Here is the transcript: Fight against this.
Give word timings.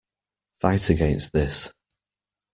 Fight 0.59 0.89
against 0.89 1.31
this. 1.31 1.71